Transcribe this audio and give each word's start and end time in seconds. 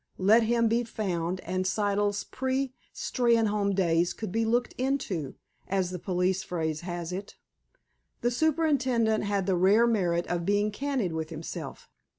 Let 0.17 0.41
him 0.41 0.67
be 0.67 0.83
found, 0.83 1.41
and 1.41 1.63
Siddle's 1.63 2.23
pre 2.23 2.73
Steynholme 2.91 3.75
days 3.75 4.13
could 4.13 4.31
be 4.31 4.45
"looked 4.45 4.73
into," 4.79 5.35
as 5.67 5.91
the 5.91 5.99
police 5.99 6.41
phrase 6.41 6.81
has 6.81 7.11
it. 7.13 7.35
The 8.21 8.31
superintendent 8.31 9.25
had 9.25 9.45
the 9.45 9.55
rare 9.55 9.85
merit 9.85 10.25
of 10.25 10.43
being 10.43 10.71
candid 10.71 11.13
with 11.13 11.29
himself. 11.29 11.87